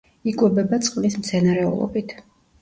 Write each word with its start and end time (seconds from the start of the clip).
იკვებება 0.29 0.79
წყლის 0.87 1.19
მცენარეულობით. 1.19 2.17